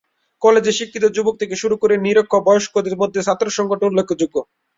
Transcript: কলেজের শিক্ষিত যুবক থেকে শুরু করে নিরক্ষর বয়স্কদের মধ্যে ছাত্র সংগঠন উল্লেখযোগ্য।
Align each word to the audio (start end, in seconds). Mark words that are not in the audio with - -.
কলেজের 0.41 0.77
শিক্ষিত 0.79 1.05
যুবক 1.15 1.35
থেকে 1.41 1.55
শুরু 1.61 1.75
করে 1.77 1.95
নিরক্ষর 1.97 2.41
বয়স্কদের 2.47 2.95
মধ্যে 3.01 3.19
ছাত্র 3.27 3.45
সংগঠন 3.57 3.87
উল্লেখযোগ্য। 3.91 4.35